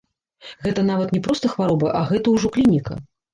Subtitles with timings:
[0.67, 2.99] Гэта нават не проста хвароба, а гэта ўжо клініка.